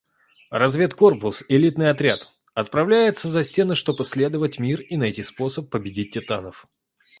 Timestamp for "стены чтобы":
3.43-4.03